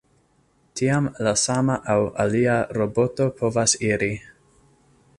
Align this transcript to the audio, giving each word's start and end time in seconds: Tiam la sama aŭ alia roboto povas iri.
Tiam 0.79 1.09
la 1.27 1.33
sama 1.41 1.77
aŭ 1.97 1.99
alia 2.25 2.57
roboto 2.81 3.31
povas 3.43 3.81
iri. 3.93 4.13